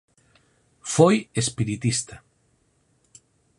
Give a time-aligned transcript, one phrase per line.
[0.95, 2.15] Foi espiritista.